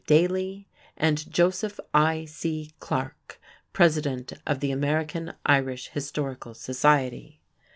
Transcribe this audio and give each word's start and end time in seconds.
Daly; 0.07 0.67
and 0.97 1.31
Joseph 1.31 1.79
I.C. 1.93 2.71
Clarke, 2.79 3.39
president 3.71 4.33
of 4.47 4.59
the 4.59 4.71
American 4.71 5.31
Irish 5.45 5.89
Historical 5.89 6.55
Society. 6.55 7.39